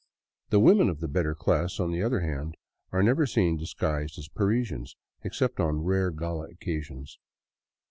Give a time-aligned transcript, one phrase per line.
[0.49, 2.57] The women of the better class, on the other hand,
[2.91, 7.19] are never seen disguised as Parisians except on rare gala occasions.